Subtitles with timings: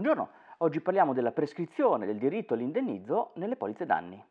[0.00, 0.28] Buongiorno,
[0.58, 4.24] oggi parliamo della prescrizione del diritto all'indennizzo nelle polizze danni.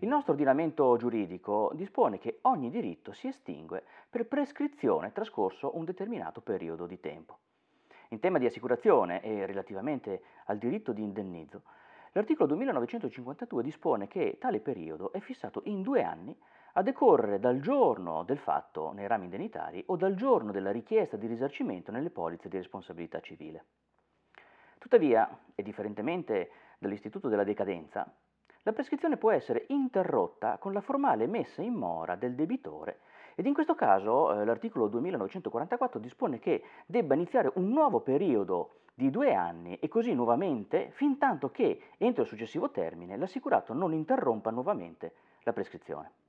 [0.00, 6.42] Il nostro ordinamento giuridico dispone che ogni diritto si estingue per prescrizione trascorso un determinato
[6.42, 7.38] periodo di tempo.
[8.10, 11.62] In tema di assicurazione e relativamente al diritto di indennizzo,
[12.12, 16.36] l'articolo 2952 dispone che tale periodo è fissato in due anni
[16.78, 21.26] a decorrere dal giorno del fatto nei rami indennitari o dal giorno della richiesta di
[21.26, 23.64] risarcimento nelle polizze di responsabilità civile.
[24.78, 28.06] Tuttavia, e differentemente dall'istituto della decadenza,
[28.60, 32.98] la prescrizione può essere interrotta con la formale messa in mora del debitore
[33.36, 39.08] ed in questo caso eh, l'articolo 2944 dispone che debba iniziare un nuovo periodo di
[39.08, 44.50] due anni e così nuovamente fin tanto che entro il successivo termine l'assicurato non interrompa
[44.50, 46.25] nuovamente la prescrizione.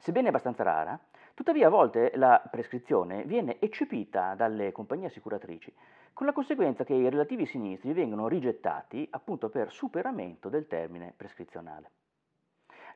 [0.00, 0.98] Sebbene abbastanza rara,
[1.34, 5.70] tuttavia a volte la prescrizione viene eccepita dalle compagnie assicuratrici,
[6.14, 11.90] con la conseguenza che i relativi sinistri vengono rigettati appunto per superamento del termine prescrizionale.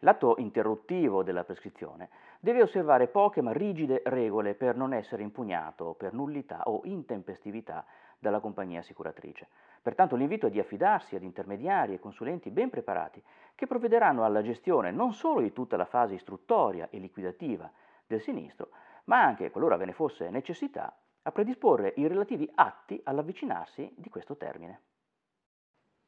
[0.05, 6.13] L'atto interruttivo della prescrizione deve osservare poche ma rigide regole per non essere impugnato per
[6.13, 7.87] nullità o intempestività
[8.19, 9.49] dalla compagnia assicuratrice.
[9.81, 13.23] Pertanto l'invito è di affidarsi ad intermediari e consulenti ben preparati
[13.55, 17.71] che provvederanno alla gestione non solo di tutta la fase istruttoria e liquidativa
[18.07, 18.69] del sinistro,
[19.05, 24.37] ma anche, qualora ve ne fosse necessità, a predisporre i relativi atti all'avvicinarsi di questo
[24.37, 24.81] termine.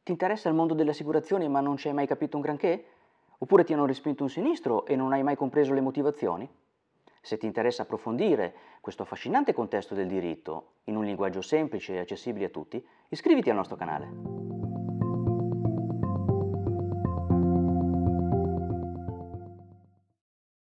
[0.03, 2.85] Ti interessa il mondo delle assicurazioni ma non ci hai mai capito un granché?
[3.39, 6.49] Oppure ti hanno respinto un sinistro e non hai mai compreso le motivazioni?
[7.21, 12.47] Se ti interessa approfondire questo affascinante contesto del diritto in un linguaggio semplice e accessibile
[12.47, 14.36] a tutti, iscriviti al nostro canale.